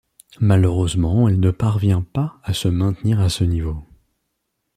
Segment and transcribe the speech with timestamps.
[0.39, 3.85] Malheureusement elle ne parvient pas à se maintenir à ce niveau.